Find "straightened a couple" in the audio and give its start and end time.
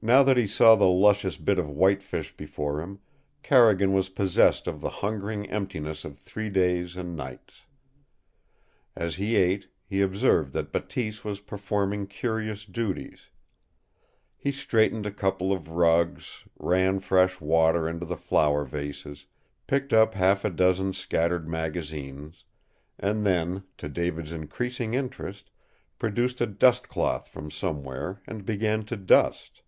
14.52-15.52